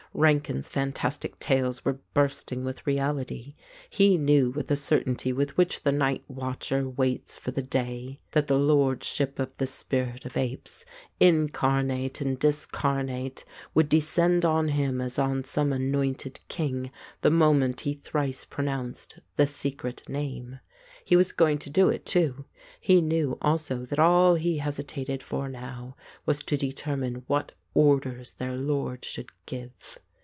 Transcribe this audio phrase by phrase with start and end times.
[0.13, 3.55] Rankin's fantastic tales were bursting with reality;
[3.89, 8.47] he knew with the certainty with which the night watcher waits for the day, that
[8.47, 10.85] the lordship of the 205 The Ape spirit of apes,
[11.21, 16.91] incarnate and discarnate, would descend on him as on some anointed king
[17.21, 20.59] the moment he thrice pronounced the secret name.
[21.05, 22.43] He was going to do it too;
[22.81, 25.95] he knew also that all he hesitated for now
[26.25, 29.97] was to determine what orders their lord should give.